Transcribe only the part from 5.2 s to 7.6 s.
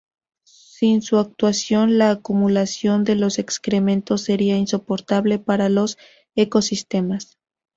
para los ecosistemas.